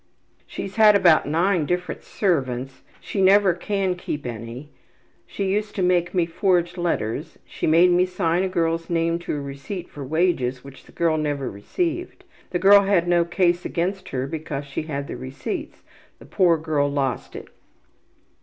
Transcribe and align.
``She's 0.49 0.77
had 0.77 0.95
about 0.95 1.27
nine 1.27 1.67
different 1.67 2.01
servants. 2.01 2.81
She 2.99 3.21
never 3.21 3.53
can 3.53 3.93
keep 3.93 4.25
any. 4.25 4.69
She 5.27 5.45
used 5.45 5.75
to 5.75 5.83
make 5.83 6.11
me 6.15 6.25
forge 6.25 6.75
letters. 6.75 7.37
She 7.45 7.67
made 7.67 7.91
me 7.91 8.07
sign 8.07 8.41
a 8.41 8.49
girl's 8.49 8.89
name 8.89 9.19
to 9.19 9.35
a 9.35 9.39
receipt 9.39 9.91
for 9.91 10.03
wages 10.03 10.63
which 10.63 10.85
the 10.85 10.91
girl 10.91 11.17
never 11.17 11.51
received. 11.51 12.23
The 12.49 12.57
girl 12.57 12.81
had 12.81 13.07
no 13.07 13.23
case 13.23 13.63
against 13.63 14.09
her 14.09 14.25
because 14.25 14.65
she 14.65 14.81
had 14.81 15.05
the 15.07 15.17
receipts. 15.17 15.83
The 16.17 16.25
poor 16.25 16.57
girl 16.57 16.89
lost 16.89 17.35
it. 17.35 17.49